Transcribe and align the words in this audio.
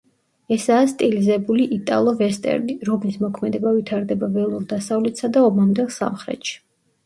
ესაა 0.55 0.85
სტილიზებული 0.93 1.67
იტალო-ვესტერნი, 1.75 2.77
რომლის 2.91 3.21
მოქმედება 3.27 3.77
ვითარდება 3.77 4.33
ველურ 4.41 4.67
დასავლეთსა 4.75 5.33
და 5.39 5.49
ომამდელ 5.53 5.97
სამხრეთში. 6.03 6.61